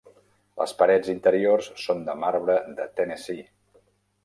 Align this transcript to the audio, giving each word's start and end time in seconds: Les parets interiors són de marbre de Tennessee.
Les 0.61 0.71
parets 0.79 1.11
interiors 1.13 1.69
són 1.83 2.03
de 2.09 2.17
marbre 2.23 2.57
de 2.81 2.91
Tennessee. 3.01 3.49